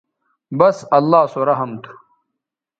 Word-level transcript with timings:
بس 0.59 0.77
اللہ 0.97 1.23
سو 1.31 1.39
رحم 1.49 1.71
تھو 1.83 1.93